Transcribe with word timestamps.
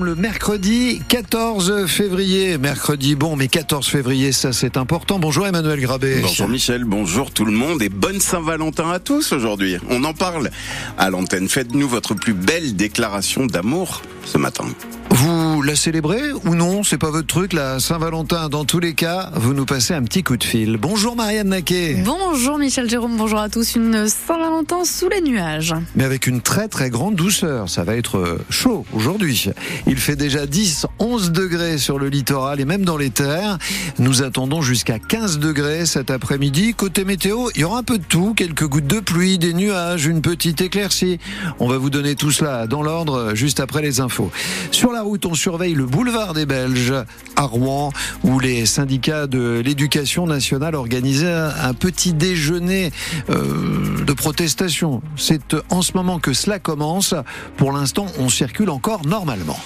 Le 0.00 0.14
mercredi 0.14 1.02
14 1.06 1.84
février, 1.86 2.56
mercredi 2.56 3.14
bon, 3.14 3.36
mais 3.36 3.48
14 3.48 3.86
février, 3.86 4.32
ça 4.32 4.54
c'est 4.54 4.78
important. 4.78 5.18
Bonjour 5.18 5.46
Emmanuel 5.46 5.78
Grabé. 5.82 6.20
Bonjour 6.22 6.48
Michel, 6.48 6.84
bonjour 6.84 7.30
tout 7.30 7.44
le 7.44 7.52
monde 7.52 7.82
et 7.82 7.90
bonne 7.90 8.18
Saint-Valentin 8.18 8.90
à 8.90 9.00
tous 9.00 9.32
aujourd'hui. 9.32 9.76
On 9.90 10.02
en 10.04 10.14
parle 10.14 10.48
à 10.96 11.10
l'antenne. 11.10 11.46
Faites-nous 11.46 11.86
votre 11.86 12.14
plus 12.14 12.32
belle 12.32 12.74
déclaration 12.74 13.44
d'amour 13.44 14.00
ce 14.24 14.38
matin. 14.38 14.64
Vous 15.10 15.41
la 15.64 15.76
célébrez 15.76 16.32
ou 16.44 16.54
non 16.54 16.82
C'est 16.82 16.98
pas 16.98 17.10
votre 17.10 17.26
truc, 17.26 17.52
la 17.52 17.78
Saint-Valentin. 17.78 18.48
Dans 18.48 18.64
tous 18.64 18.80
les 18.80 18.94
cas, 18.94 19.30
vous 19.34 19.54
nous 19.54 19.64
passez 19.64 19.94
un 19.94 20.02
petit 20.02 20.22
coup 20.22 20.36
de 20.36 20.44
fil. 20.44 20.76
Bonjour 20.76 21.14
Marianne 21.14 21.48
Naquet. 21.48 22.02
Bonjour 22.04 22.58
Michel 22.58 22.88
Jérôme, 22.88 23.16
bonjour 23.16 23.38
à 23.38 23.48
tous. 23.48 23.76
Une 23.76 24.08
Saint-Valentin 24.08 24.84
sous 24.84 25.08
les 25.08 25.20
nuages. 25.20 25.74
Mais 25.94 26.04
avec 26.04 26.26
une 26.26 26.40
très 26.40 26.68
très 26.68 26.90
grande 26.90 27.14
douceur. 27.14 27.68
Ça 27.68 27.84
va 27.84 27.96
être 27.96 28.38
chaud 28.50 28.84
aujourd'hui. 28.92 29.50
Il 29.86 29.98
fait 29.98 30.16
déjà 30.16 30.46
10, 30.46 30.86
11 30.98 31.32
degrés 31.32 31.78
sur 31.78 31.98
le 31.98 32.08
littoral 32.08 32.60
et 32.60 32.64
même 32.64 32.84
dans 32.84 32.96
les 32.96 33.10
terres. 33.10 33.58
Nous 33.98 34.22
attendons 34.22 34.62
jusqu'à 34.62 34.98
15 34.98 35.38
degrés 35.38 35.86
cet 35.86 36.10
après-midi. 36.10 36.74
Côté 36.74 37.04
météo, 37.04 37.48
il 37.54 37.60
y 37.60 37.64
aura 37.64 37.78
un 37.78 37.82
peu 37.82 37.98
de 37.98 38.04
tout. 38.04 38.34
Quelques 38.34 38.66
gouttes 38.66 38.86
de 38.86 39.00
pluie, 39.00 39.38
des 39.38 39.54
nuages, 39.54 40.06
une 40.06 40.22
petite 40.22 40.60
éclaircie. 40.60 41.18
On 41.60 41.68
va 41.68 41.78
vous 41.78 41.90
donner 41.90 42.14
tout 42.14 42.30
cela 42.30 42.66
dans 42.66 42.82
l'ordre 42.82 43.34
juste 43.34 43.60
après 43.60 43.82
les 43.82 44.00
infos. 44.00 44.30
Sur 44.70 44.92
la 44.92 45.02
route, 45.02 45.26
on 45.26 45.34
surveille 45.52 45.74
le 45.74 45.84
boulevard 45.84 46.32
des 46.32 46.46
Belges 46.46 46.94
à 47.36 47.42
Rouen, 47.42 47.92
où 48.24 48.40
les 48.40 48.64
syndicats 48.64 49.26
de 49.26 49.60
l'éducation 49.62 50.26
nationale 50.26 50.74
organisaient 50.74 51.30
un 51.30 51.74
petit 51.74 52.14
déjeuner 52.14 52.90
euh, 53.28 54.02
de 54.02 54.12
protestation. 54.14 55.02
C'est 55.14 55.54
en 55.68 55.82
ce 55.82 55.92
moment 55.92 56.20
que 56.20 56.32
cela 56.32 56.58
commence. 56.58 57.14
Pour 57.58 57.72
l'instant, 57.72 58.06
on 58.18 58.30
circule 58.30 58.70
encore 58.70 59.04
normalement. 59.04 59.58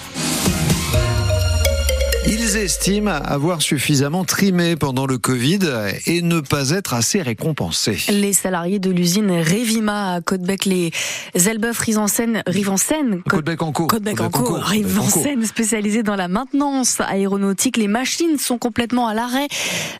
Estiment 2.55 3.11
avoir 3.11 3.61
suffisamment 3.61 4.23
trimé 4.23 4.75
pendant 4.75 5.05
le 5.05 5.17
Covid 5.17 5.59
et 6.05 6.21
ne 6.21 6.39
pas 6.39 6.69
être 6.69 6.93
assez 6.93 7.21
récompensés. 7.21 7.97
Les 8.09 8.31
salariés 8.31 8.79
de 8.79 8.89
l'usine 8.89 9.31
Revima 9.31 10.13
à 10.13 10.21
Côtebec, 10.21 10.65
les 10.65 10.91
Elbeuf 11.33 11.79
Rivansen, 11.79 12.43
Rivansen, 12.47 13.21
Côtebec 13.29 13.61
en 13.61 13.71
cours, 13.71 13.87
Côtebec 13.87 14.21
en 14.21 14.29
cours, 14.29 14.57
Rivansen, 14.57 15.43
spécialisés 15.45 16.03
dans 16.03 16.15
la 16.15 16.27
maintenance 16.27 17.01
aéronautique. 17.01 17.77
Les 17.77 17.87
machines 17.87 18.37
sont 18.37 18.57
complètement 18.57 19.07
à 19.07 19.13
l'arrêt. 19.13 19.47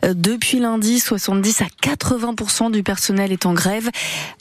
Depuis 0.03 0.59
lundi, 0.59 0.99
70 0.99 1.61
à 1.61 1.67
80% 1.83 2.71
du 2.71 2.83
personnel 2.83 3.31
est 3.31 3.45
en 3.45 3.53
grève. 3.53 3.89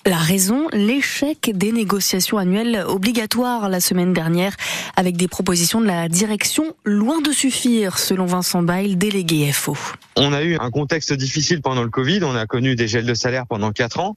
La 0.05 0.19
raison, 0.19 0.69
l'échec 0.73 1.51
des 1.55 1.73
négociations 1.73 2.39
annuelles 2.39 2.85
obligatoires 2.87 3.69
la 3.69 3.81
semaine 3.81 4.13
dernière 4.13 4.55
avec 4.97 5.17
des 5.17 5.29
propositions 5.29 5.81
de 5.81 5.87
la 5.87 6.09
direction 6.09 6.75
loin 6.85 7.21
de 7.21 7.33
suffire 7.33 7.96
selon 7.99 8.27
Vincent 8.27 8.63
Bail, 8.63 8.97
délégué 8.97 9.53
FO. 9.53 9.77
On 10.17 10.33
a 10.33 10.43
eu 10.43 10.57
un 10.59 10.71
contexte 10.71 11.13
difficile 11.13 11.61
pendant 11.61 11.83
le 11.83 11.91
Covid, 11.91 12.25
on 12.25 12.35
a 12.35 12.47
connu 12.47 12.75
des 12.75 12.89
gels 12.89 13.05
de 13.05 13.15
salaire 13.15 13.47
pendant 13.47 13.73
quatre 13.73 14.01
ans. 14.01 14.17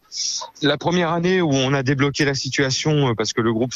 La 0.61 0.77
première 0.77 1.11
année 1.11 1.41
où 1.41 1.51
on 1.51 1.73
a 1.73 1.83
débloqué 1.83 2.25
la 2.25 2.33
situation 2.33 3.13
parce 3.15 3.33
que 3.33 3.41
le 3.41 3.51
groupe 3.53 3.73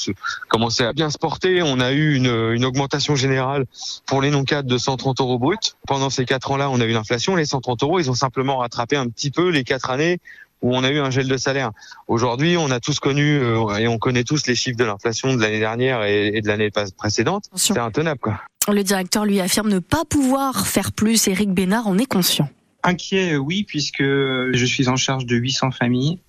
commençait 0.47 0.85
à 0.85 0.93
bien 0.93 1.09
se 1.09 1.17
porter, 1.17 1.61
on 1.61 1.79
a 1.79 1.91
eu 1.91 2.15
une, 2.15 2.53
une 2.53 2.65
augmentation 2.65 3.15
générale 3.15 3.65
pour 4.05 4.21
les 4.21 4.31
non-cadres 4.31 4.69
de 4.69 4.77
130 4.77 5.19
euros 5.19 5.39
bruts. 5.39 5.57
Pendant 5.87 6.09
ces 6.09 6.25
quatre 6.25 6.51
ans-là, 6.51 6.69
on 6.69 6.79
a 6.79 6.85
eu 6.85 6.93
l'inflation. 6.93 7.35
Les 7.35 7.45
130 7.45 7.83
euros, 7.83 7.99
ils 7.99 8.09
ont 8.09 8.15
simplement 8.15 8.57
rattrapé 8.57 8.95
un 8.95 9.07
petit 9.07 9.31
peu 9.31 9.49
les 9.49 9.63
quatre 9.63 9.89
années 9.89 10.19
où 10.61 10.73
on 10.73 10.83
a 10.83 10.89
eu 10.89 10.99
un 10.99 11.11
gel 11.11 11.27
de 11.27 11.37
salaire. 11.37 11.71
Aujourd'hui, 12.07 12.55
on 12.57 12.71
a 12.71 12.79
tous 12.79 12.99
connu 12.99 13.41
et 13.77 13.87
on 13.87 13.97
connaît 13.99 14.23
tous 14.23 14.47
les 14.47 14.55
chiffres 14.55 14.77
de 14.77 14.85
l'inflation 14.85 15.35
de 15.35 15.41
l'année 15.41 15.59
dernière 15.59 16.03
et 16.03 16.41
de 16.41 16.47
l'année 16.47 16.71
précédente. 16.97 17.49
C'est 17.55 17.77
intenable, 17.77 18.19
quoi. 18.19 18.39
Le 18.72 18.81
directeur 18.81 19.25
lui 19.25 19.42
affirme 19.42 19.69
ne 19.69 19.80
pas 19.80 20.06
pouvoir 20.06 20.67
faire 20.67 20.92
plus. 20.92 21.28
Éric 21.28 21.52
Bénard 21.52 21.88
en 21.88 21.97
est 21.97 22.06
conscient. 22.06 22.50
Inquiet, 22.83 23.36
oui, 23.38 23.64
puisque 23.64 24.03
je 24.03 24.66
suis 24.66 24.88
en 24.88 24.95
charge 24.95 25.25
de 25.25 25.36
800 25.36 25.72
familles. 25.72 26.20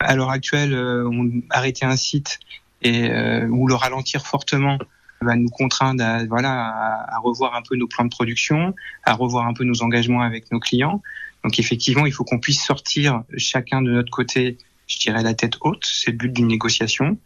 À 0.00 0.16
l'heure 0.16 0.30
actuelle, 0.30 0.74
on 0.74 1.30
arrêter 1.50 1.86
un 1.86 1.96
site 1.96 2.38
et 2.82 3.10
ou 3.48 3.66
le 3.66 3.74
ralentir 3.74 4.26
fortement 4.26 4.78
va 5.20 5.36
nous 5.36 5.48
contraindre 5.48 6.04
à, 6.04 6.24
voilà, 6.26 7.06
à 7.08 7.18
revoir 7.18 7.54
un 7.54 7.62
peu 7.62 7.76
nos 7.76 7.86
plans 7.86 8.04
de 8.04 8.10
production, 8.10 8.74
à 9.04 9.14
revoir 9.14 9.46
un 9.46 9.54
peu 9.54 9.64
nos 9.64 9.82
engagements 9.82 10.22
avec 10.22 10.52
nos 10.52 10.60
clients. 10.60 11.02
Donc 11.42 11.58
effectivement, 11.58 12.06
il 12.06 12.12
faut 12.12 12.24
qu'on 12.24 12.38
puisse 12.40 12.62
sortir 12.62 13.22
chacun 13.36 13.82
de 13.82 13.90
notre 13.90 14.10
côté, 14.10 14.58
je 14.86 14.98
dirais 14.98 15.22
la 15.22 15.34
tête 15.34 15.56
haute, 15.60 15.84
c'est 15.84 16.10
le 16.10 16.16
but 16.16 16.32
d'une 16.32 16.48
négociation. 16.48 17.18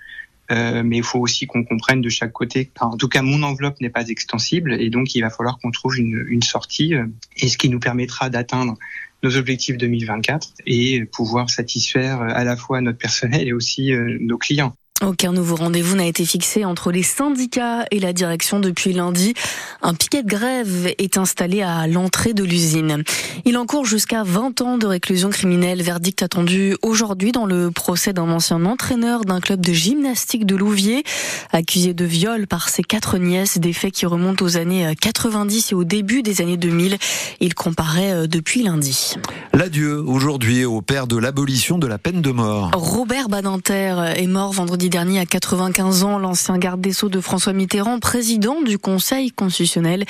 Euh, 0.50 0.82
mais 0.82 0.98
il 0.98 1.02
faut 1.02 1.18
aussi 1.18 1.46
qu'on 1.46 1.62
comprenne 1.64 2.00
de 2.00 2.08
chaque 2.08 2.32
côté. 2.32 2.70
En 2.80 2.96
tout 2.96 3.08
cas, 3.08 3.22
mon 3.22 3.42
enveloppe 3.42 3.80
n'est 3.80 3.90
pas 3.90 4.08
extensible 4.08 4.72
et 4.72 4.88
donc 4.88 5.14
il 5.14 5.20
va 5.20 5.30
falloir 5.30 5.58
qu'on 5.58 5.70
trouve 5.70 5.98
une, 5.98 6.24
une 6.28 6.42
sortie 6.42 6.94
euh, 6.94 7.06
et 7.36 7.48
ce 7.48 7.58
qui 7.58 7.68
nous 7.68 7.80
permettra 7.80 8.30
d'atteindre 8.30 8.74
nos 9.22 9.36
objectifs 9.36 9.76
2024 9.76 10.48
et 10.66 11.04
pouvoir 11.04 11.50
satisfaire 11.50 12.22
à 12.22 12.44
la 12.44 12.56
fois 12.56 12.80
notre 12.80 12.98
personnel 12.98 13.48
et 13.48 13.52
aussi 13.52 13.92
euh, 13.92 14.16
nos 14.20 14.38
clients. 14.38 14.74
Aucun 15.06 15.32
nouveau 15.32 15.54
rendez-vous 15.54 15.94
n'a 15.94 16.06
été 16.06 16.24
fixé 16.24 16.64
entre 16.64 16.90
les 16.90 17.04
syndicats 17.04 17.84
et 17.92 18.00
la 18.00 18.12
direction 18.12 18.58
depuis 18.58 18.92
lundi. 18.92 19.32
Un 19.80 19.94
piquet 19.94 20.24
de 20.24 20.28
grève 20.28 20.92
est 20.98 21.16
installé 21.16 21.62
à 21.62 21.86
l'entrée 21.86 22.32
de 22.32 22.42
l'usine. 22.42 23.04
Il 23.44 23.56
encourt 23.56 23.84
jusqu'à 23.84 24.24
20 24.24 24.60
ans 24.60 24.76
de 24.76 24.86
réclusion 24.86 25.30
criminelle. 25.30 25.82
Verdict 25.82 26.24
attendu 26.24 26.76
aujourd'hui 26.82 27.30
dans 27.30 27.46
le 27.46 27.70
procès 27.70 28.12
d'un 28.12 28.28
ancien 28.28 28.64
entraîneur 28.64 29.24
d'un 29.24 29.40
club 29.40 29.60
de 29.60 29.72
gymnastique 29.72 30.44
de 30.44 30.56
Louviers, 30.56 31.04
accusé 31.52 31.94
de 31.94 32.04
viol 32.04 32.48
par 32.48 32.68
ses 32.68 32.82
quatre 32.82 33.18
nièces, 33.18 33.58
des 33.58 33.72
faits 33.72 33.92
qui 33.92 34.04
remontent 34.04 34.44
aux 34.44 34.56
années 34.56 34.96
90 35.00 35.70
et 35.70 35.74
au 35.76 35.84
début 35.84 36.22
des 36.22 36.40
années 36.40 36.56
2000. 36.56 36.98
Il 37.38 37.54
comparaît 37.54 38.26
depuis 38.26 38.64
lundi. 38.64 39.14
L'adieu 39.54 40.02
aujourd'hui 40.04 40.64
au 40.64 40.82
père 40.82 41.06
de 41.06 41.16
l'abolition 41.16 41.78
de 41.78 41.86
la 41.86 41.98
peine 41.98 42.20
de 42.20 42.32
mort. 42.32 42.72
Robert 42.74 43.28
Badinter 43.28 44.14
est 44.16 44.26
mort 44.26 44.52
vendredi 44.52 44.87
dernier 44.88 45.20
à 45.20 45.26
95 45.26 46.04
ans, 46.04 46.18
l'ancien 46.18 46.56
garde 46.58 46.80
des 46.80 46.92
Sceaux 46.92 47.08
de 47.08 47.20
François 47.20 47.52
Mitterrand, 47.52 47.98
président 47.98 48.62
du 48.62 48.78
Conseil 48.78 49.30
constitutionnel. 49.30 50.04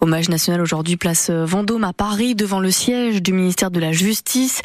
Hommage 0.00 0.28
national 0.28 0.60
aujourd'hui, 0.60 0.96
place 0.96 1.30
Vendôme 1.30 1.84
à 1.84 1.92
Paris, 1.92 2.34
devant 2.34 2.60
le 2.60 2.70
siège 2.70 3.22
du 3.22 3.32
ministère 3.32 3.70
de 3.70 3.80
la 3.80 3.92
Justice. 3.92 4.60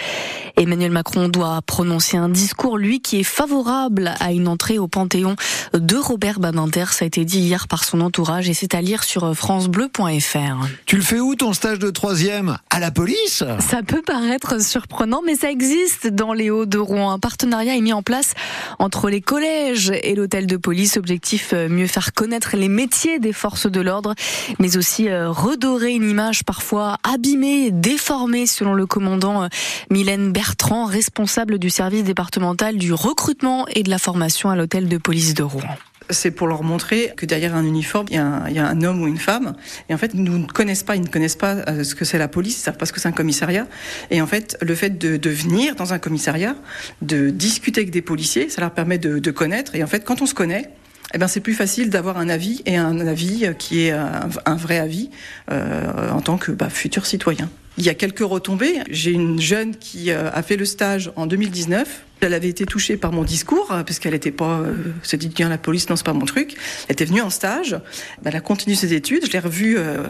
Emmanuel 0.58 0.92
Macron 0.92 1.30
doit 1.30 1.62
prononcer 1.62 2.18
un 2.18 2.30
discours, 2.30 2.78
lui, 2.78 3.02
qui 3.02 3.20
est 3.20 3.24
favorable 3.24 4.14
à 4.20 4.32
une 4.32 4.48
entrée 4.48 4.80
au 4.80 4.88
Panthéon 4.88 5.36
de 5.74 5.96
Robert 5.96 6.40
Badinter. 6.40 6.86
Ça 6.92 7.06
a 7.06 7.08
été 7.08 7.24
dit 7.24 7.40
hier 7.40 7.68
par 7.68 7.84
son 7.84 8.02
entourage 8.02 8.50
et 8.50 8.54
c'est 8.54 8.76
à 8.76 8.82
lire 8.82 9.04
sur 9.04 9.36
francebleu.fr. 9.36 10.68
Tu 10.86 10.96
le 10.96 11.02
fais 11.02 11.20
où 11.20 11.36
ton 11.36 11.54
stage 11.54 11.80
de 11.80 11.90
troisième? 11.90 12.58
À 12.70 12.80
la 12.80 12.92
police? 12.92 13.44
Ça 13.60 13.84
peut 13.86 14.02
paraître 14.02 14.62
surprenant, 14.62 15.22
mais 15.26 15.36
ça 15.36 15.50
existe 15.50 16.08
dans 16.08 16.34
les 16.34 16.50
Hauts-de-Rouen. 16.50 17.12
Un 17.12 17.20
partenariat 17.20 17.76
est 17.76 17.82
mis 17.82 17.94
en 17.94 18.04
place 18.04 18.34
entre 18.80 19.10
les 19.10 19.22
collèges 19.22 19.53
et 19.54 20.16
l'hôtel 20.16 20.48
de 20.48 20.58
police. 20.58 20.98
Objectif, 20.98 21.54
mieux 21.54 21.88
faire 21.88 22.14
connaître 22.14 22.56
les 22.56 22.70
métiers 22.70 23.20
des 23.20 23.34
forces 23.34 23.68
de 23.68 23.82
l'ordre, 23.82 24.16
mais 24.60 24.78
aussi 24.78 25.08
redorer 25.14 25.92
une 25.92 26.10
image 26.10 26.44
parfois 26.44 26.98
abîmée, 27.04 27.72
déformée, 27.72 28.48
selon 28.48 28.74
le 28.74 28.86
commandant 28.86 29.48
Mylène 29.90 30.32
Bertrand, 30.32 30.86
responsable 30.86 31.60
du 31.60 31.70
service 31.70 32.04
départemental 32.04 32.78
du 32.78 32.94
recrutement 32.94 33.66
et 33.74 33.84
de 33.84 33.90
la 33.90 34.00
formation 34.00 34.50
à 34.50 34.56
l'hôtel 34.56 34.88
de 34.88 34.98
police 34.98 35.34
de 35.34 35.44
Rouen 35.44 35.64
c'est 36.10 36.32
pour 36.32 36.48
leur 36.48 36.64
montrer 36.64 37.14
que 37.16 37.26
derrière 37.26 37.56
un 37.56 37.64
uniforme, 37.64 38.08
il 38.10 38.16
y, 38.16 38.20
a 38.20 38.68
un, 38.68 38.82
homme 38.84 39.02
ou 39.02 39.08
une 39.08 39.18
femme. 39.18 39.56
Et 39.90 39.94
en 39.94 39.98
fait, 39.98 40.12
ils 40.14 40.24
ne 40.24 40.46
connaissent 40.46 40.84
pas, 40.84 40.96
ils 40.96 41.02
ne 41.02 41.08
connaissent 41.08 41.36
pas 41.36 41.84
ce 41.84 41.96
que 41.96 42.06
c'est 42.06 42.18
la 42.18 42.28
police, 42.28 42.58
ils 42.58 42.62
savent 42.62 42.78
pas 42.78 42.86
ce 42.86 42.94
que 42.94 43.00
c'est 43.00 43.08
un 43.08 43.14
commissariat. 43.14 43.68
Et 44.12 44.22
en 44.22 44.28
fait, 44.28 44.58
le 44.62 44.76
fait 44.76 44.98
de, 44.98 45.30
venir 45.30 45.76
dans 45.76 45.94
un 45.94 46.00
commissariat, 46.00 46.56
de 47.02 47.30
discuter 47.30 47.82
avec 47.82 47.92
des 47.92 48.02
policiers, 48.02 48.50
ça 48.50 48.62
leur 48.62 48.72
permet 48.72 48.98
de, 48.98 49.32
connaître. 49.32 49.76
Et 49.76 49.84
en 49.84 49.88
fait, 49.88 50.04
quand 50.04 50.22
on 50.22 50.26
se 50.26 50.34
connaît, 50.34 50.70
eh 51.16 51.18
ben 51.18 51.28
c'est 51.28 51.42
plus 51.42 51.54
facile 51.54 51.90
d'avoir 51.90 52.18
un 52.18 52.30
avis 52.30 52.62
et 52.66 52.78
un 52.78 53.00
avis 53.00 53.48
qui 53.58 53.86
est 53.86 53.92
un, 53.92 54.30
un 54.46 54.56
vrai 54.56 54.80
avis 54.80 55.10
euh, 55.52 56.12
en 56.12 56.22
tant 56.22 56.38
que 56.38 56.52
bah, 56.52 56.70
futur 56.70 57.06
citoyen. 57.06 57.50
Il 57.78 57.84
y 57.84 57.90
a 57.90 57.94
quelques 57.96 58.20
retombées. 58.20 58.82
J'ai 58.90 59.12
une 59.12 59.42
jeune 59.42 59.76
qui 59.76 60.12
a 60.12 60.42
fait 60.44 60.58
le 60.58 60.66
stage 60.66 61.12
en 61.16 61.26
2019. 61.26 62.04
Elle 62.24 62.34
avait 62.34 62.50
été 62.50 62.66
touchée 62.66 62.98
par 62.98 63.12
mon 63.12 63.24
discours 63.24 63.68
parce 63.68 64.00
qu'elle 64.00 64.14
n'était 64.14 64.32
pas, 64.32 64.60
euh, 64.60 64.76
se 65.04 65.16
dit 65.16 65.28
bien 65.28 65.50
la 65.50 65.58
police 65.58 65.90
non 65.90 65.96
c'est 65.96 66.06
pas 66.06 66.14
mon 66.14 66.26
truc. 66.26 66.56
Elle 66.88 66.94
était 66.94 67.06
venue 67.06 67.22
en 67.22 67.30
stage. 67.30 67.78
Elle 68.24 68.36
a 68.36 68.42
continué 68.42 68.76
ses 68.76 68.94
études. 68.94 69.26
Je 69.26 69.32
l'ai 69.32 69.40
revue 69.40 69.76
euh, 69.78 70.04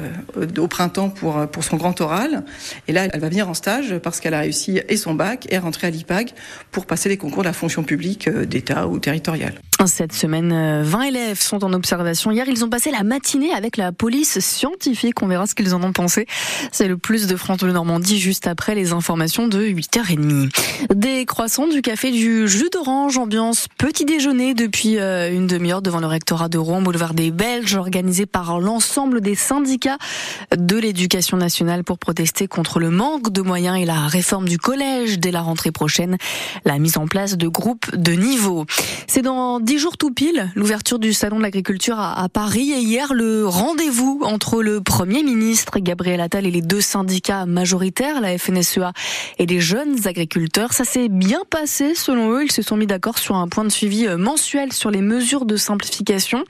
au 0.58 0.68
printemps 0.68 1.10
pour 1.10 1.48
pour 1.48 1.64
son 1.64 1.78
grand 1.78 2.00
oral. 2.02 2.44
Et 2.88 2.94
là 2.94 3.08
elle 3.12 3.20
va 3.20 3.30
venir 3.30 3.50
en 3.50 3.54
stage 3.54 3.98
parce 4.00 4.20
qu'elle 4.20 4.34
a 4.34 4.40
réussi 4.40 4.80
et 4.88 4.98
son 4.98 5.14
bac 5.14 5.48
et 5.50 5.58
rentrer 5.58 5.88
à 5.88 5.90
l'IPAG 5.90 6.32
pour 6.72 6.86
passer 6.86 7.10
les 7.10 7.18
concours 7.18 7.44
de 7.44 7.48
la 7.48 7.54
fonction 7.54 7.84
publique 7.84 8.30
d'État 8.30 8.88
ou 8.88 9.00
territoriale. 9.00 9.56
Cette 9.86 10.14
semaine, 10.14 10.82
20 10.84 11.02
élèves 11.02 11.42
sont 11.42 11.64
en 11.64 11.74
observation. 11.74 12.32
Hier, 12.32 12.48
ils 12.48 12.64
ont 12.64 12.70
passé 12.70 12.90
la 12.90 13.04
matinée 13.04 13.52
avec 13.52 13.76
la 13.76 13.92
police 13.92 14.40
scientifique. 14.40 15.22
On 15.22 15.28
verra 15.28 15.46
ce 15.46 15.56
qu'ils 15.56 15.76
en 15.76 15.84
ont 15.84 15.92
pensé. 15.92 16.26
C'est 16.72 16.88
le 16.88 16.98
plus 16.98 17.28
de 17.28 17.36
France 17.36 17.60
Bleu 17.60 17.74
Normandie 17.74 18.18
juste 18.18 18.48
après 18.48 18.76
les 18.76 18.94
informations 18.94 19.48
de 19.48 19.62
8h30. 19.62 20.50
Des 20.96 21.26
croissants, 21.26 21.68
du 21.68 21.82
café 21.82 22.03
fait 22.04 22.12
du 22.12 22.50
jus 22.50 22.70
d'orange, 22.70 23.18
ambiance 23.18 23.68
petit 23.78 24.04
déjeuner 24.04 24.54
depuis 24.54 24.98
euh, 25.00 25.34
une 25.34 25.48
demi-heure 25.48 25.82
devant 25.82 26.02
le 26.02 26.08
rectorat 26.08 26.50
de 26.50 26.58
Rouen, 26.58 26.82
boulevard 26.82 27.14
des 27.14 27.32
Belges, 27.32 27.76
organisé 27.76 28.26
par 28.26 28.60
l'ensemble 28.60 29.22
des 29.22 29.36
syndicats 29.36 29.98
de 30.54 30.76
l'éducation 30.76 31.38
nationale 31.38 31.86
pour 31.86 32.00
protester 32.00 32.50
contre 32.50 32.82
le 32.82 32.90
manque 32.90 33.32
de 33.32 33.42
moyens 33.42 33.80
et 33.80 33.86
la 33.86 34.06
réforme 34.08 34.50
du 34.50 34.58
collège 34.58 35.18
dès 35.18 35.32
la 35.32 35.42
rentrée 35.42 35.72
prochaine, 35.72 36.18
la 36.66 36.78
mise 36.78 36.98
en 36.98 37.08
place 37.08 37.38
de 37.38 37.48
groupes 37.48 37.96
de 37.96 38.12
niveau. 38.12 38.66
C'est 39.08 39.22
dans 39.22 39.62
dix 39.62 39.78
jours 39.78 39.96
tout 39.96 40.12
pile 40.12 40.52
l'ouverture 40.56 41.00
du 41.00 41.14
salon 41.14 41.38
de 41.38 41.44
l'agriculture 41.44 41.98
à, 41.98 42.28
Paris 42.28 42.74
et 42.74 42.80
hier 42.80 43.14
le 43.14 43.48
rendez-vous 43.48 44.24
entre 44.26 44.62
le 44.62 44.82
Premier 44.82 45.24
ministre 45.24 45.80
Gabriel 45.80 46.20
Attal 46.20 46.46
et 46.46 46.52
les 46.52 46.62
deux 46.62 46.82
syndicats 46.82 47.46
majoritaires, 47.46 48.20
la 48.20 48.38
FNSEA 48.38 48.92
et 49.40 49.46
les 49.46 49.62
jeunes 49.62 50.06
agriculteurs. 50.06 50.74
Ça 50.74 50.84
s'est 50.84 51.08
bien 51.08 51.40
passé 51.50 51.83
selon 51.94 52.32
eux. 52.32 52.44
Ils 52.46 52.52
se 52.52 52.62
sont 52.62 52.78
mis 52.78 52.88
d'accord 52.88 53.20
sur 53.20 53.36
un 53.36 53.48
point 53.48 53.64
de 53.64 53.70
suivi 53.70 54.08
euh, 54.08 54.18
mensuel 54.18 54.72
sur 54.72 54.92
les 54.92 55.02
mesures 55.02 55.46
de 55.46 55.58
simplification. 55.58 56.44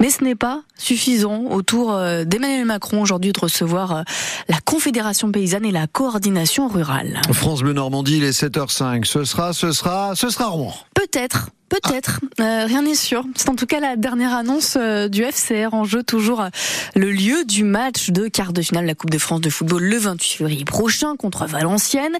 Mais 0.00 0.10
ce 0.10 0.24
n'est 0.24 0.34
pas 0.34 0.62
suffisant 0.76 1.44
autour 1.50 1.92
euh, 1.92 2.24
d'Emmanuel 2.24 2.64
Macron 2.64 3.00
aujourd'hui 3.00 3.32
de 3.32 3.40
recevoir 3.40 3.96
euh, 3.96 4.02
la 4.48 4.58
Confédération 4.60 5.30
paysanne 5.30 5.64
et 5.64 5.70
la 5.70 5.86
coordination 5.86 6.68
rurale. 6.68 7.20
France 7.32 7.62
Bleu 7.62 7.72
Normandie, 7.72 8.18
il 8.18 8.24
est 8.24 8.38
7h05. 8.38 9.04
Ce 9.04 9.24
sera, 9.24 9.52
ce 9.52 9.72
sera, 9.72 10.14
ce 10.14 10.28
sera 10.28 10.46
Rouen. 10.46 10.74
Peut-être. 11.12 11.50
Peut-être, 11.68 12.20
euh, 12.38 12.66
rien 12.66 12.82
n'est 12.82 12.94
sûr. 12.94 13.24
C'est 13.34 13.48
en 13.48 13.54
tout 13.54 13.64
cas 13.64 13.80
la 13.80 13.96
dernière 13.96 14.34
annonce 14.34 14.76
euh, 14.78 15.08
du 15.08 15.24
FCR 15.24 15.72
en 15.72 15.84
jeu 15.84 16.02
toujours 16.02 16.42
euh, 16.42 16.48
le 16.94 17.10
lieu 17.10 17.46
du 17.46 17.64
match 17.64 18.10
de 18.10 18.28
quart 18.28 18.52
de 18.52 18.60
finale 18.60 18.84
de 18.84 18.88
la 18.88 18.94
Coupe 18.94 19.08
de 19.08 19.16
France 19.16 19.40
de 19.40 19.48
football 19.48 19.82
le 19.82 19.96
28 19.96 20.36
février 20.36 20.64
prochain 20.66 21.16
contre 21.16 21.46
Valenciennes. 21.46 22.16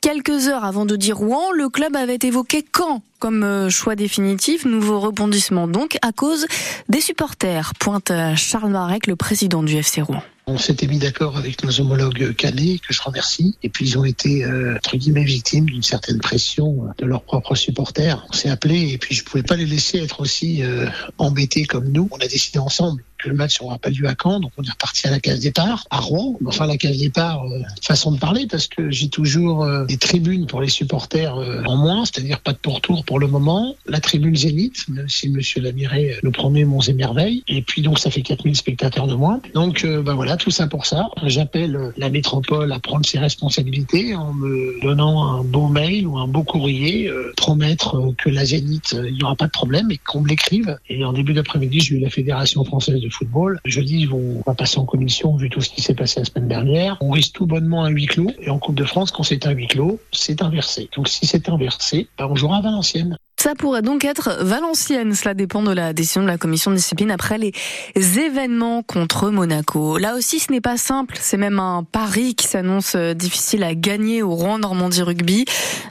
Quelques 0.00 0.48
heures 0.48 0.64
avant 0.64 0.86
de 0.86 0.96
dire 0.96 1.18
Rouen, 1.18 1.52
le 1.52 1.68
club 1.68 1.96
avait 1.96 2.18
évoqué 2.22 2.62
quand 2.62 3.02
comme 3.18 3.68
choix 3.68 3.94
définitif. 3.94 4.64
Nouveau 4.64 5.00
rebondissement 5.00 5.68
donc 5.68 5.98
à 6.00 6.12
cause 6.12 6.46
des 6.88 7.02
supporters, 7.02 7.72
pointe 7.78 8.10
Charles 8.36 8.70
Marek, 8.70 9.06
le 9.06 9.16
président 9.16 9.62
du 9.62 9.76
FC 9.76 10.00
Rouen. 10.00 10.22
On 10.46 10.58
s'était 10.58 10.86
mis 10.86 10.98
d'accord 10.98 11.38
avec 11.38 11.64
nos 11.64 11.80
homologues 11.80 12.34
calais, 12.34 12.78
que 12.78 12.92
je 12.92 13.00
remercie, 13.00 13.56
et 13.62 13.70
puis 13.70 13.86
ils 13.86 13.98
ont 13.98 14.04
été, 14.04 14.44
euh, 14.44 14.76
entre 14.76 14.98
guillemets, 14.98 15.24
victimes 15.24 15.64
d'une 15.64 15.82
certaine 15.82 16.18
pression 16.18 16.88
de 16.98 17.06
leurs 17.06 17.22
propres 17.22 17.54
supporters. 17.54 18.26
On 18.28 18.32
s'est 18.34 18.50
appelé, 18.50 18.92
et 18.92 18.98
puis 18.98 19.14
je 19.14 19.24
pouvais 19.24 19.42
pas 19.42 19.56
les 19.56 19.64
laisser 19.64 19.98
être 19.98 20.20
aussi 20.20 20.62
euh, 20.62 20.86
embêtés 21.16 21.64
comme 21.64 21.90
nous. 21.90 22.08
On 22.10 22.18
a 22.18 22.26
décidé 22.26 22.58
ensemble 22.58 23.02
le 23.28 23.34
match 23.34 23.60
n'aura 23.60 23.78
pas 23.78 23.90
lieu 23.90 24.06
à 24.06 24.14
Caen, 24.20 24.40
donc 24.40 24.52
on 24.56 24.62
est 24.62 24.70
reparti 24.70 25.06
à 25.06 25.10
la 25.10 25.20
case 25.20 25.40
départ, 25.40 25.84
à 25.90 25.98
Rouen. 25.98 26.38
Enfin, 26.46 26.66
la 26.66 26.76
case 26.76 26.98
départ, 26.98 27.44
euh, 27.44 27.60
façon 27.82 28.12
de 28.12 28.18
parler, 28.18 28.46
parce 28.50 28.66
que 28.66 28.90
j'ai 28.90 29.08
toujours 29.08 29.64
euh, 29.64 29.84
des 29.84 29.96
tribunes 29.96 30.46
pour 30.46 30.60
les 30.60 30.68
supporters 30.68 31.36
euh, 31.36 31.62
en 31.66 31.76
moins, 31.76 32.04
c'est-à-dire 32.04 32.40
pas 32.40 32.52
de 32.52 32.58
pourtour 32.58 33.04
pour 33.04 33.18
le 33.18 33.26
moment. 33.26 33.76
La 33.86 34.00
tribune 34.00 34.36
Zénith, 34.36 34.88
même 34.88 35.08
si 35.08 35.28
Monsieur 35.28 35.60
Lamiré 35.60 36.16
le 36.22 36.30
promet 36.30 36.64
Monts 36.64 36.82
et. 36.88 37.42
Et 37.48 37.62
puis 37.62 37.82
donc 37.82 37.98
ça 37.98 38.10
fait 38.10 38.22
4000 38.22 38.56
spectateurs 38.56 39.06
de 39.06 39.14
moins. 39.14 39.40
Donc 39.54 39.84
ben 39.84 40.14
voilà, 40.14 40.36
tout 40.36 40.50
ça 40.50 40.66
pour 40.66 40.86
ça. 40.86 41.08
J'appelle 41.24 41.92
la 41.96 42.08
métropole 42.08 42.72
à 42.72 42.78
prendre 42.78 43.04
ses 43.04 43.18
responsabilités 43.18 44.14
en 44.14 44.32
me 44.32 44.80
donnant 44.82 45.26
un 45.26 45.44
beau 45.44 45.68
mail 45.68 46.06
ou 46.06 46.18
un 46.18 46.26
beau 46.26 46.42
courrier, 46.42 47.10
promettre 47.36 48.14
que 48.16 48.30
la 48.30 48.44
Zénith, 48.44 48.96
il 49.06 49.14
n'y 49.14 49.22
aura 49.22 49.36
pas 49.36 49.46
de 49.46 49.50
problème 49.50 49.90
et 49.90 49.98
qu'on 49.98 50.20
me 50.20 50.28
l'écrive. 50.28 50.78
Et 50.88 51.04
en 51.04 51.12
début 51.12 51.34
d'après-midi, 51.34 51.80
j'ai 51.80 51.96
eu 51.96 52.00
la 52.00 52.10
Fédération 52.10 52.64
française 52.64 53.00
de 53.00 53.08
football. 53.14 53.60
Jeudi, 53.64 54.08
on 54.12 54.42
va 54.46 54.54
passer 54.54 54.78
en 54.78 54.84
commission 54.84 55.36
vu 55.36 55.48
tout 55.48 55.60
ce 55.60 55.70
qui 55.70 55.82
s'est 55.82 55.94
passé 55.94 56.20
la 56.20 56.26
semaine 56.26 56.48
dernière. 56.48 56.98
On 57.00 57.10
risque 57.10 57.34
tout 57.34 57.46
bonnement 57.46 57.84
un 57.84 57.88
huis 57.88 58.06
clos. 58.06 58.30
Et 58.40 58.50
en 58.50 58.58
Coupe 58.58 58.74
de 58.74 58.84
France, 58.84 59.10
quand 59.10 59.22
c'est 59.22 59.46
un 59.46 59.52
huis 59.52 59.68
clos, 59.68 60.00
c'est 60.12 60.42
inversé. 60.42 60.88
Donc 60.96 61.08
si 61.08 61.26
c'est 61.26 61.48
inversé, 61.48 62.08
ben 62.18 62.26
on 62.30 62.34
jouera 62.34 62.58
à 62.58 62.60
Valenciennes. 62.62 63.18
Ça 63.44 63.54
pourrait 63.54 63.82
donc 63.82 64.06
être 64.06 64.38
Valenciennes. 64.40 65.14
Cela 65.14 65.34
dépend 65.34 65.62
de 65.62 65.70
la 65.70 65.92
décision 65.92 66.22
de 66.22 66.26
la 66.26 66.38
commission 66.38 66.70
de 66.70 66.76
discipline 66.76 67.10
après 67.10 67.36
les 67.36 67.52
événements 67.94 68.82
contre 68.82 69.28
Monaco. 69.28 69.98
Là 69.98 70.16
aussi, 70.16 70.40
ce 70.40 70.50
n'est 70.50 70.62
pas 70.62 70.78
simple. 70.78 71.18
C'est 71.20 71.36
même 71.36 71.60
un 71.60 71.84
pari 71.84 72.34
qui 72.36 72.46
s'annonce 72.46 72.94
euh, 72.96 73.12
difficile 73.12 73.62
à 73.62 73.74
gagner 73.74 74.22
au 74.22 74.30
Rouen 74.30 74.60
Normandie 74.60 75.02
Rugby. 75.02 75.44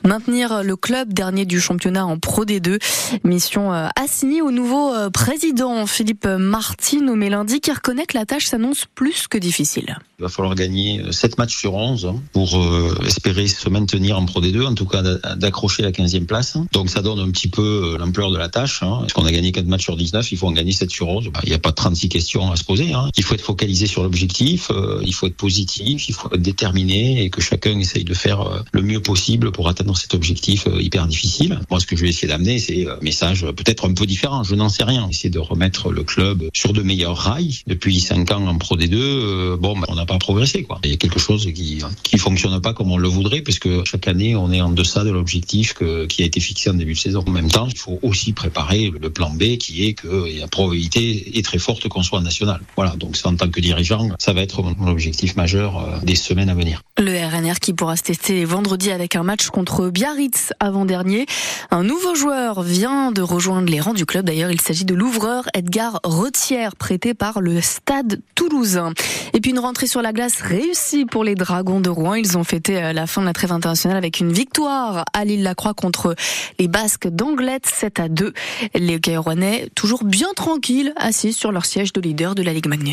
Maintenir 0.04 0.64
le 0.64 0.76
club 0.76 1.14
dernier 1.14 1.46
du 1.46 1.62
championnat 1.62 2.08
en 2.08 2.18
Pro 2.18 2.44
D2. 2.44 2.80
Mission 3.24 3.72
euh, 3.72 3.88
assignée 4.04 4.42
au 4.42 4.50
nouveau 4.50 4.92
euh, 4.92 5.12
président 5.12 5.86
Philippe 5.86 6.26
Martin 6.26 7.02
nommé 7.02 7.30
lundi 7.30 7.62
qui 7.62 7.72
reconnaît 7.72 8.08
que 8.08 8.18
la 8.18 8.26
tâche 8.26 8.48
s'annonce 8.48 8.86
plus 8.96 9.28
que 9.28 9.38
difficile. 9.38 10.00
Il 10.18 10.24
va 10.24 10.30
falloir 10.30 10.56
gagner 10.56 11.04
7 11.12 11.38
matchs 11.38 11.56
sur 11.58 11.76
11 11.76 12.06
hein, 12.08 12.16
pour 12.32 12.58
espérer 13.06 13.46
se 13.46 13.70
maintenir 13.70 14.18
en 14.18 14.26
Pro 14.26 14.42
D2, 14.42 14.66
en 14.66 14.74
tout 14.74 14.86
cas 14.86 15.04
d'accrocher 15.36 15.84
la 15.84 15.92
15e 15.92 16.26
place. 16.26 16.58
Donc 16.72 16.90
ça 16.90 17.02
donne 17.02 17.20
un 17.20 17.30
petit 17.30 17.43
peu 17.50 17.94
euh, 17.94 17.98
l'ampleur 17.98 18.32
de 18.32 18.38
la 18.38 18.50
tâche. 18.50 18.84
Hein. 18.84 18.98
Parce 19.02 19.14
qu'on 19.14 19.26
a 19.26 19.32
gagné 19.32 19.52
4 19.52 19.66
matchs 19.68 19.84
sur 19.84 19.96
19, 19.96 20.32
il 20.32 20.38
faut 20.38 20.48
en 20.48 20.52
gagner 20.52 20.72
7 20.72 20.90
sur 20.90 21.08
11. 21.08 21.30
Bah, 21.30 21.40
il 21.44 21.50
n'y 21.50 21.56
a 21.56 21.60
pas 21.60 21.72
36 21.72 22.10
questions 22.10 22.52
à 22.52 22.56
se 22.56 22.64
poser. 22.64 22.94
Hein. 22.94 23.10
Il 23.18 23.24
faut 23.24 23.36
être 23.36 23.42
focalisé 23.42 23.88
sur 23.88 24.04
l'objectif, 24.04 24.70
euh, 24.72 25.02
il 25.06 25.14
faut 25.14 25.28
être 25.28 25.36
positif, 25.36 26.08
il 26.10 26.14
faut 26.14 26.30
être 26.34 26.42
déterminé 26.42 27.24
et 27.24 27.30
que 27.30 27.42
chacun 27.42 27.80
essaye 27.80 28.04
de 28.04 28.14
faire 28.14 28.42
euh, 28.42 28.60
le 28.72 28.82
mieux 28.82 29.02
possible 29.02 29.52
pour 29.52 29.70
atteindre 29.70 29.98
cet 29.98 30.14
objectif 30.14 30.68
hyper 30.80 31.08
difficile. 31.08 31.60
Moi, 31.70 31.80
ce 31.80 31.86
que 31.86 31.96
je 31.96 32.04
vais 32.04 32.10
essayer 32.10 32.28
d'amener, 32.28 32.60
c'est 32.60 32.88
un 32.88 32.98
message 33.02 33.46
peut-être 33.56 33.88
un 33.88 33.94
peu 33.94 34.06
différent, 34.06 34.44
je 34.44 34.56
n'en 34.56 34.70
sais 34.70 34.84
rien. 34.84 35.08
Essayer 35.10 35.30
de 35.30 35.40
remettre 35.40 35.92
le 35.92 36.04
club 36.04 36.50
sur 36.54 36.74
de 36.74 36.82
meilleurs 36.82 37.18
rails. 37.18 37.60
Depuis 37.68 38.00
5 38.00 38.32
ans 38.32 38.48
en 38.48 38.58
Pro 38.58 38.78
D2, 38.78 39.56
bon, 39.58 39.78
bah, 39.78 39.88
on 39.90 39.96
n'a 39.96 40.06
pas 40.06 40.18
progressé. 40.18 40.64
Quoi. 40.64 40.80
Il 40.84 40.92
y 40.92 40.94
a 40.94 40.98
quelque 40.98 41.20
chose 41.20 41.48
qui 41.54 41.82
qui 42.04 42.18
fonctionne 42.18 42.60
pas 42.62 42.74
comme 42.74 42.92
on 42.92 42.98
le 42.98 43.08
voudrait, 43.08 43.42
puisque 43.42 43.84
chaque 43.86 44.08
année, 44.08 44.36
on 44.36 44.52
est 44.52 44.62
en 44.62 44.70
deçà 44.70 45.04
de 45.04 45.12
l'objectif 45.12 45.76
qui 46.10 46.24
a 46.24 46.26
été 46.26 46.40
fixé 46.40 46.70
en 46.70 46.74
début 46.74 46.94
de 46.94 47.00
saison. 47.00 47.24
En 47.34 47.38
même 47.38 47.50
temps, 47.50 47.66
il 47.68 47.76
faut 47.76 47.98
aussi 48.04 48.32
préparer 48.32 48.92
le 48.92 49.10
plan 49.10 49.32
B 49.32 49.58
qui 49.58 49.88
est 49.88 49.96
que 49.96 50.40
la 50.40 50.48
probabilité 50.48 51.36
est 51.40 51.44
très 51.44 51.58
forte 51.58 51.88
qu'on 51.88 52.04
soit 52.04 52.22
national. 52.22 52.62
Voilà, 52.76 52.92
donc 52.96 53.18
en 53.24 53.36
tant 53.36 53.50
que 53.50 53.60
dirigeant, 53.60 54.08
ça 54.20 54.34
va 54.34 54.44
être 54.44 54.62
mon 54.62 54.88
objectif 54.88 55.36
majeur 55.36 55.80
euh, 55.80 56.00
des 56.04 56.14
semaines 56.14 56.50
à 56.50 56.54
venir. 56.54 56.84
Le 57.00 57.12
RNR 57.12 57.56
qui 57.60 57.74
pourra 57.74 57.98
se 57.98 58.04
tester 58.04 58.46
vendredi 58.46 58.92
avec 58.92 59.16
un 59.16 59.24
match 59.24 59.48
contre 59.48 59.90
Biarritz 59.90 60.54
avant-dernier. 60.60 61.26
Un 61.72 61.84
nouveau 61.84 62.14
joueur 62.14 62.62
vient 62.62 63.12
de 63.12 63.24
rejoindre 63.24 63.72
les 63.72 63.80
rangs 63.80 63.96
du 63.96 64.06
club. 64.06 64.28
D'ailleurs, 64.28 64.52
il 64.52 64.62
s'agit 64.62 64.86
de 64.86 64.94
l'ouvreur 64.94 65.46
Edgar 65.56 66.00
Retière, 66.04 66.76
prêté 66.76 67.16
par 67.16 67.42
le 67.42 67.62
Stade 67.62 68.22
toulousain. 68.36 68.94
Et 69.34 69.42
puis 69.42 69.50
une 69.50 69.60
rentrée 69.60 69.88
sur 69.88 70.04
la 70.04 70.14
glace 70.14 70.40
réussie 70.40 71.06
pour 71.06 71.24
les 71.24 71.34
Dragons 71.34 71.80
de 71.80 71.90
Rouen. 71.90 72.14
Ils 72.14 72.38
ont 72.38 72.44
fêté 72.44 72.78
euh, 72.78 72.94
la 72.94 73.08
fin 73.08 73.22
de 73.22 73.26
la 73.26 73.34
trêve 73.34 73.52
internationale 73.52 73.98
avec 73.98 74.20
une 74.20 74.32
victoire 74.32 75.04
à 75.14 75.26
Lille-la-Croix 75.26 75.74
contre 75.74 76.14
les 76.60 76.68
Basques 76.68 77.08
d'Anglette 77.08 77.66
7 77.66 78.00
à 78.02 78.08
2. 78.08 78.34
Les 78.76 79.00
Rouennais 79.18 79.68
toujours 79.74 80.04
bien 80.04 80.30
tranquilles, 80.36 80.94
assis 80.96 81.34
sur 81.34 81.52
leur 81.52 81.66
siège 81.66 81.92
de 81.92 82.02
leader 82.02 82.36
de 82.36 82.44
la 82.44 82.54
Ligue 82.54 82.68
Magnus. 82.68 82.92